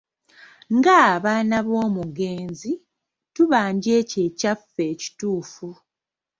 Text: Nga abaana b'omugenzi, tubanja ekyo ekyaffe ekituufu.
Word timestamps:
Nga 0.75 0.95
abaana 1.13 1.57
b'omugenzi, 1.67 2.71
tubanja 3.35 3.89
ekyo 4.01 4.19
ekyaffe 4.27 4.81
ekituufu. 4.93 5.69